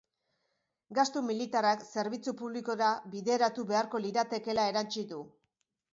Gastu 0.99 1.21
militarrak 1.25 1.83
zerbitzu 1.97 2.35
publikora 2.41 2.89
bideratu 3.15 3.69
beharko 3.73 4.05
liratekeela 4.07 4.69
erantsi 4.75 5.05
du. 5.13 5.25